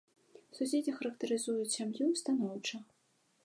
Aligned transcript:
Суседзі 0.59 0.93
характарызуюць 0.95 1.75
сям'ю 1.77 2.07
станоўча. 2.23 2.85